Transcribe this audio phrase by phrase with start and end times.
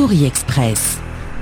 [0.00, 0.98] story Express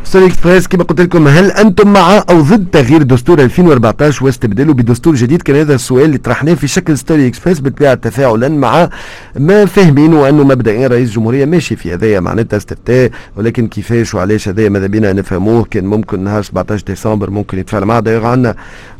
[0.09, 5.15] story Express كما قلت لكم هل أنتم مع أو ضد تغيير دستور 2014 واستبداله بدستور
[5.15, 8.91] جديد؟ كان هذا السؤال اللي طرحناه في شكل story Express بالطبيعه تفاعلا مع
[9.37, 14.69] ما فاهمين وأنه مبدئيا رئيس الجمهوريه ماشي في هذايا معناتها استفتاء ولكن كيفاش وعلاش هذايا
[14.69, 18.55] ماذا بينا نفهموه؟ كان ممكن نهار 17 ديسمبر ممكن يتفاعل معاه دايوغ عندنا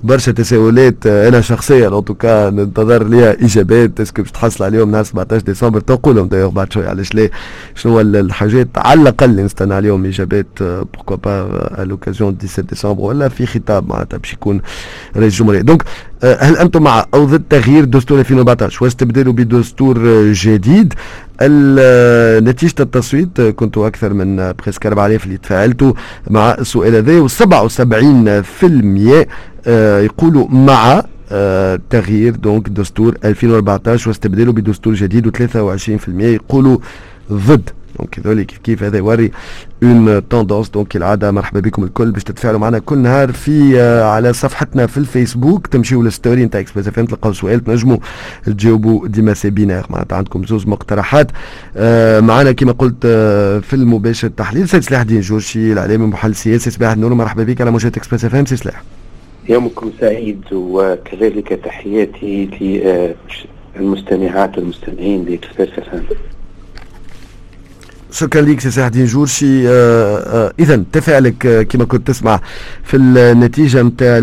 [0.05, 4.91] برشا تساؤلات أنا شخصيا en tout cas ننتظر ليها إجابات est-ce que باش تحصل عليهم
[4.91, 7.29] نهار 17 ديسمبر؟ تقولهم دايوغ بعد شوية علاش لا؟
[7.75, 10.47] شنو الحاجات على الأقل نستنى عليهم إجابات
[11.79, 14.61] à l'occasion du 17 décembre ولا في خطاب معناتها باش يكون
[15.17, 15.83] رئيس الجمهوريه donc
[16.23, 19.99] هل أنتم مع أو ضد تغيير دستور 2014 واستبداله بدستور
[20.33, 20.95] جديد.
[22.49, 25.93] نتيجة التصويت كنت أكثر من presque 4000 اللي تفاعلتوا
[26.31, 29.27] مع السؤال هذا و77%
[30.05, 31.03] يقولوا مع
[31.91, 36.79] تغيير donc دستور 2014 واستبداله بدستور جديد و23% يقولوا
[37.33, 37.71] ضد.
[37.99, 39.31] donc هذول كيف هذا يوري
[39.83, 44.87] une tendance donc العادة مرحبا بكم الكل باش تتفاعلوا معنا كل نهار في على صفحتنا
[44.87, 45.67] في الفيسبوك.
[45.67, 47.97] تمشيوا لل story نتاع اكسبريس اف تلقاو سؤال تنجموا
[48.45, 51.31] تجاوبوا ديما c'est binaire معناتها عندكم زوز مقترحات.
[52.21, 53.07] معنا كما قلت
[53.63, 57.15] في المباشر التحليل سيد سلاح الدين جورشي الاعلامي محلل سياسي صباح النور.
[57.15, 58.83] مرحبا بك على موجات اكسبريس اف ام سي سلاح
[59.49, 62.49] يومكم سعيد وكذلك تحياتي
[63.77, 65.95] للمستمعات والمستمعين لاكسبريس اف
[68.11, 72.41] شكرا لك سي سعدين جورشي آه آه اذا تفاعلك آه كما كنت تسمع
[72.85, 74.19] في النتيجة نتاع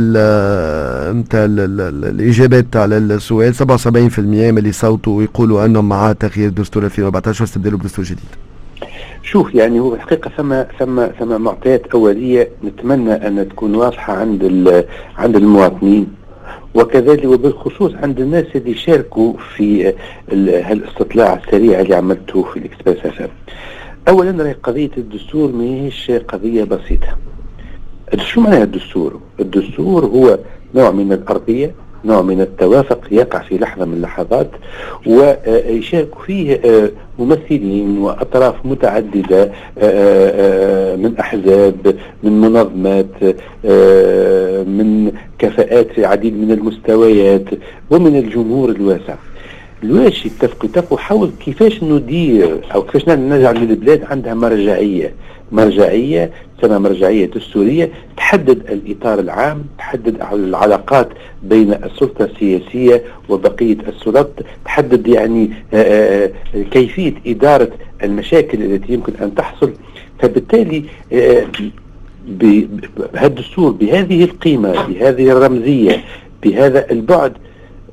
[1.11, 3.56] نتاع الإجابات على السؤال.
[3.56, 3.59] 77%
[4.19, 8.25] من اللي صوتوا ويقولوا أنهم مع تغيير دستور 2014 واستبداله بدستور جديد.
[9.23, 14.44] شوف يعني هو الحقيقة ثم ثم ثم معطيات أولية نتمنى أن تكون واضحة عند
[15.17, 16.08] عند المواطنين.
[16.75, 19.93] وكذلك وبالخصوص عند الناس اللي شاركوا في
[20.63, 23.29] هالاستطلاع السريع اللي عملته في الإكسبريس أف
[24.09, 27.17] اولا راهي قضية الدستور ماهيش قضية بسيطة
[28.17, 30.39] شو معناها الدستور؟ الدستور هو
[30.75, 31.71] نوع من الأرضية
[32.05, 34.49] نوع من التوافق يقع في لحظة من اللحظات
[35.07, 36.61] ويشارك فيه
[37.19, 39.45] ممثلين وأطراف متعددة
[40.95, 43.23] من أحزاب من منظمات
[44.67, 47.45] من كفاءات عديد من المستويات
[47.91, 49.16] ومن الجمهور الواسع.
[49.85, 55.13] الواش يتفقوا يتفقوا حول كيفاش ندير أو كيفاش نجعل البلاد عندها مرجعية.
[55.51, 56.31] مرجعية
[56.62, 61.09] سنه مرجعية دستورية تحدد الإطار العام تحدد العلاقات
[61.44, 64.29] بين السلطة السياسية وبقية السلطات
[64.66, 67.69] تحدد يعني آآ آآ كيفية إدارة
[68.03, 69.73] المشاكل التي يمكن أن تحصل.
[70.19, 70.84] فبالتالي
[72.28, 76.03] بهذا الدستور بهذه القيمة بهذه الرمزية
[76.44, 77.34] بهذا البعد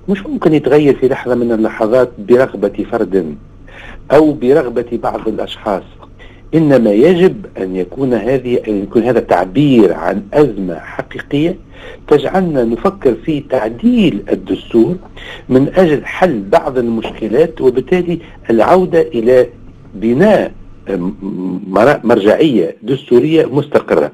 [0.09, 3.37] مش ممكن يتغير في لحظة من اللحظات برغبة فرد
[4.13, 5.83] أو برغبة بعض الأشخاص.
[6.55, 11.57] إنما يجب أن يكون هذه أن يكون هذا تعبير عن أزمة حقيقية
[12.09, 14.97] تجعلنا نفكر في تعديل الدستور
[15.49, 18.19] من أجل حل بعض المشكلات وبالتالي
[18.51, 19.47] العودة إلى
[19.95, 20.53] بناء
[22.05, 24.13] مرجعية دستورية مستقرة.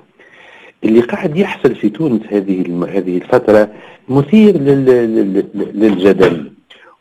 [0.85, 3.69] اللي قاعد يحصل في تونس هذه هذه الفترة
[4.09, 4.59] مثير
[5.75, 6.53] للجدل.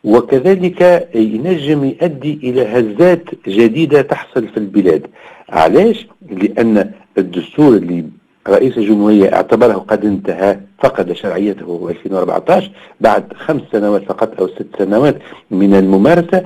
[0.04, 5.06] وكذلك ينجم يؤدي إلى هزات جديدة تحصل في البلاد.
[5.48, 8.04] علاش؟ لأن الدستور اللي
[8.48, 14.66] رئيس الجمهورية اعتبره قد انتهى فقد شرعيته في 2014 بعد خمس سنوات فقط أو ست
[14.78, 15.18] سنوات
[15.50, 16.44] من الممارسة.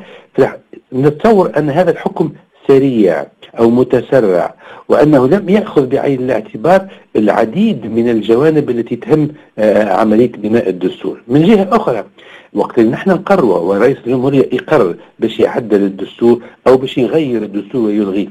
[0.92, 2.32] نتصور أن هذا الحكم
[2.76, 3.26] سريع
[3.58, 4.54] أو متسرع
[4.88, 9.28] وأنه لم يأخذ بعين الاعتبار العديد من الجوانب التي تهم
[9.98, 11.22] عملية بناء الدستور.
[11.28, 12.04] من جهة أخرى
[12.54, 18.28] وقت اللي نحن نقرر ورئيس الجمهورية يقرر باش يعدل الدستور أو باش يغير الدستور ويلغيه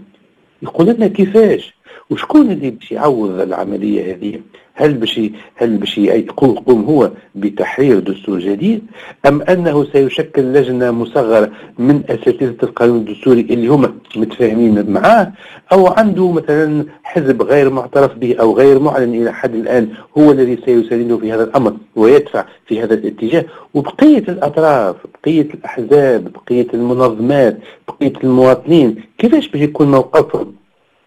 [0.64, 1.74] يقول لنا كيفاش؟
[2.12, 4.40] وشكون اللي باش يعوض العملية هذه؟
[4.74, 5.22] هل باش
[5.56, 8.82] هل باش يقوم هو بتحرير دستور جديد
[9.28, 15.32] أم أنه سيشكل لجنة مصغرة من أساتذة القانون الدستوري اللي هم متفاهمين معاه
[15.72, 19.88] أو عنده مثلا حزب غير معترف به أو غير معلن إلى حد الآن
[20.18, 26.68] هو الذي سيسانده في هذا الأمر ويدفع في هذا الاتجاه؟ وبقية الأطراف بقية الأحزاب بقية
[26.74, 27.58] المنظمات
[27.88, 30.61] بقية المواطنين كيفاش باش يكون موقفهم؟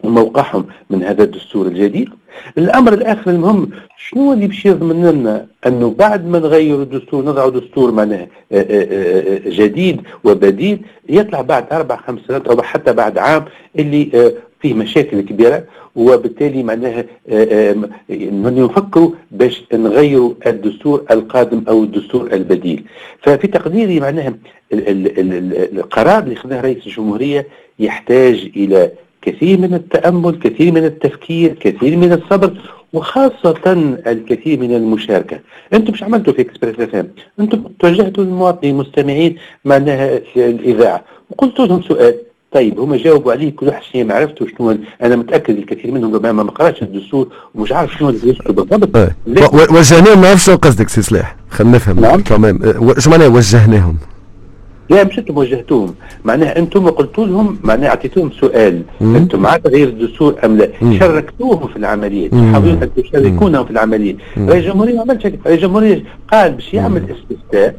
[0.08, 2.08] موقعهم من هذا الدستور الجديد.
[2.58, 7.92] الأمر الآخر المهم شنو اللي باش يضمن لنا أنه بعد ما نغير الدستور نضع دستور
[7.92, 8.26] معناه
[9.46, 10.78] جديد وبديل
[11.08, 13.44] يطلع بعد أربع خمس سنوات أو حتى بعد عام
[13.78, 15.64] اللي فيه مشاكل كبيرة
[15.96, 17.04] وبالتالي معناها
[18.10, 22.84] نفكروا باش نغيروا الدستور القادم أو الدستور البديل.
[23.22, 24.34] ففي تقديري معناها
[24.72, 27.46] القرار اللي خذاه رئيس الجمهورية
[27.78, 28.90] يحتاج إلى
[29.26, 32.52] كثير من التأمل كثير من التفكير كثير من الصبر
[32.92, 33.72] وخاصة
[34.06, 35.38] الكثير من المشاركة.
[35.72, 37.06] أنتم مش عملتوا في اكسبريس اف
[37.40, 41.04] أنتم توجهتوا للمواطنين المستمعين معناها الإذاعة.
[41.30, 42.14] وقلت لهم سؤال.
[42.52, 46.50] طيب هم جاوبوا عليه كل واحد شنو معرفته شنو أنا متأكد الكثير منهم ما ما
[46.50, 48.96] قرأش الدستور ومش عارف شنو اللي يذكر بالضبط.
[48.96, 49.16] إيه.
[49.70, 52.00] وجهناهم ما نعرفش قصدك سي سلاح خلينا نفهم.
[52.00, 52.20] نعم.
[52.20, 52.60] تمام
[52.96, 53.96] إيش معناه وجهناهم؟
[54.90, 55.94] لا مش أنتم وجهتوهم.
[56.24, 58.82] معناها أنتم قلت لهم معناها اعطيتوهم سؤال.
[59.00, 60.68] أنتم مع تغيير الدستور أم لا.
[60.98, 62.28] شاركتوهم في العملية.
[62.32, 62.50] مم.
[62.50, 64.16] تحاولون ان تشاركونهم في العملية.
[64.38, 65.26] رئيس الجمهورية ما عملش.
[65.26, 67.74] رئيس الجمهورية قال باش يعمل استفتاء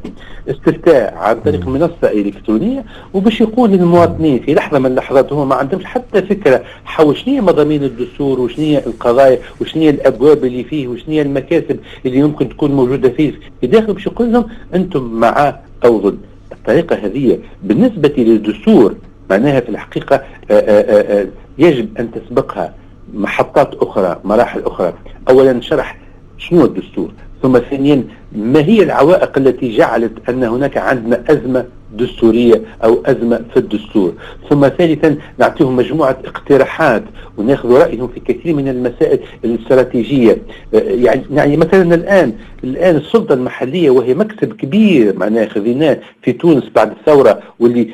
[0.49, 5.85] استفتاء عن طريق منصة إلكترونية وباش يقول للمواطنين في لحظة من اللحظات هم ما عندهمش
[5.85, 6.61] حتى فكرة.
[6.85, 11.21] حول شنو هي مضامين الدستور؟ وشنو هي القضايا؟ وشنو هي الأبواب اللي فيه؟ وشنو هي
[11.21, 13.31] المكاسب اللي يمكن تكون موجودة فيه؟
[13.61, 15.55] في داخل باش يقول لهم أنتم مع
[15.85, 16.17] أو ضد
[16.65, 18.95] الطريقة هذه بالنسبة للدستور
[19.29, 21.27] معناها في الحقيقة آآ آآ آآ
[21.57, 22.73] يجب أن تسبقها
[23.13, 24.93] محطات أخرى مراحل أخرى.
[25.29, 25.97] أولا شرح
[26.37, 28.03] شنو الدستور ثم ثانيا
[28.35, 31.65] ما هي العوائق التي جعلت أن هناك عندنا أزمة
[31.97, 34.13] دستورية أو أزمة في الدستور.
[34.49, 37.03] ثم ثالثا نعطيهم مجموعة اقتراحات
[37.37, 40.37] وناخذ رأيهم في كثير من المسائل الاستراتيجية.
[40.73, 42.33] يعني, يعني مثلا الآن
[42.63, 47.87] الآن السلطة المحلية وهي مكسب كبير معناها خذيناه في تونس بعد الثورة واللي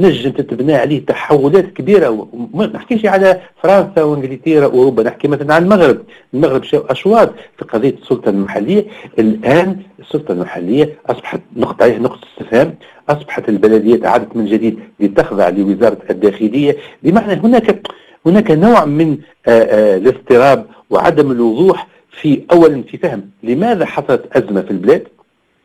[0.00, 5.98] نجم تتبنى عليه تحولات كبيرة ما نحكيش على فرنسا وإنجلترا واوروبا نحكي مثلا عن المغرب.
[6.34, 8.84] المغرب شاف أشواط في قضية السلطة المحلية.
[9.18, 12.74] الآن السلطة المحلية أصبحت نقطة عليه نقطة استفهام.
[13.08, 16.76] أصبحت البلديات عادت من جديد لتخضع لوزارة الداخلية.
[17.02, 17.88] بمعنى هناك
[18.26, 19.18] هناك نوع من
[19.48, 25.08] الاضطراب وعدم الوضوح في اولا في فهم لماذا حصلت أزمة في البلاد.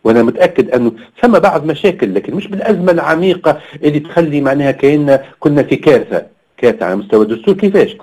[0.04, 0.92] وأنا متأكد أنه
[1.22, 6.26] ثم بعض مشاكل لكن مش بالأزمة العميقة اللي تخلي معناها كأن كنا في كارثة.
[6.58, 7.98] كارثة على مستوى الدستور كيفاش؟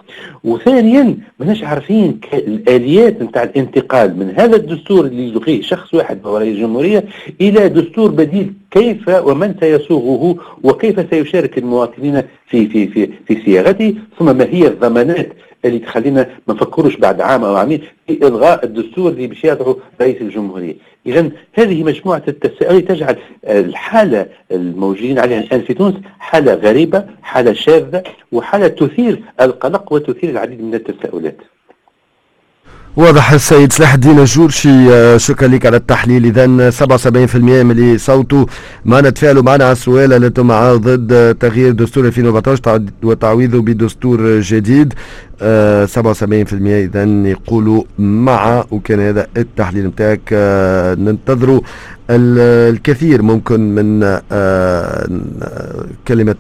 [0.44, 6.55] وثانيا ماناش عارفين الآليات نتاع الانتقال من هذا الدستور اللي يلغيه شخص واحد هو رئيس
[6.56, 7.05] الجمهورية
[7.41, 14.37] إلى دستور بديل كيف ومن سيصوغه وكيف سيشارك المواطنين في في في في صياغته ثم
[14.37, 15.29] ما هي الضمانات
[15.65, 20.17] اللي تخلينا ما نفكروش بعد عام أو عامين في إلغاء الدستور اللي باش يضعه رئيس
[20.21, 20.75] الجمهورية،
[21.07, 28.03] اذا هذه مجموعة التساؤلات تجعل الحالة الموجودين عليها الآن في تونس حالة غريبة، حالة شاذة
[28.33, 31.37] وحالة تثير القلق وتثير العديد من التساؤلات.
[32.97, 34.69] واضح السيد سلاح الدين الجورشي
[35.19, 36.25] شكرا لك على التحليل.
[36.25, 38.47] اذا 77% من اللي صوتوا
[38.85, 44.95] معنا تفاعلوا معنا على السؤال أنتم مع ضد تغيير دستور 2014 وتعويضه بدستور جديد.
[45.40, 50.20] 77% اذا يقولوا مع وكان هذا التحليل نتاعك.
[50.98, 51.60] ننتظروا
[52.10, 54.00] الكثير ممكن من
[56.08, 56.34] كلمة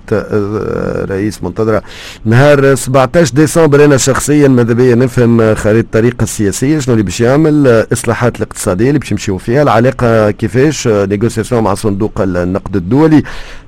[1.10, 1.82] رئيس منتظرة
[2.24, 3.84] نهار 17 ديسمبر.
[3.84, 8.98] أنا شخصيا ماذا بيا نفهم خريطة الطريقة السياسية شنو اللي باش يعمل إصلاحات الاقتصادية اللي
[8.98, 13.22] باش يمشيو فيها العلاقة كيفاش نيغوسياسيون مع صندوق النقد الدولي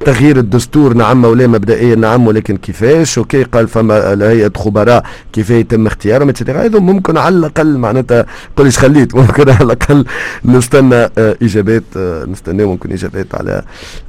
[0.06, 5.86] تغيير الدستور نعم ولا مبدئيا نعم ولكن كيفاش OK قال فما هيئة خبراء كيف يتم
[5.86, 8.26] اختيارهم et cetera هذا ممكن على الأقل معناتها
[8.56, 9.14] قوليش خليت.
[9.18, 10.04] ممكن على الأقل
[10.44, 11.84] نستنى إجابات
[12.28, 13.62] نستنى ممكن إجابات على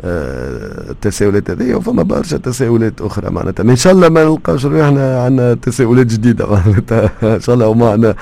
[0.03, 3.63] التساؤلات هذه وفما برشا تساؤلات أخرى معناتها.
[3.63, 7.11] إن شاء الله ما نلقاوش روحنا عندنا تساؤلات جديدة معناتها.
[7.23, 8.15] إن شاء الله ومعنا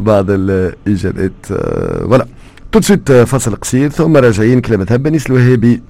[0.00, 2.26] بعض الإجابات voilà
[2.72, 5.82] تو سويت فاصل قصير ثم راجعين كلمة هبة نيس الوهابي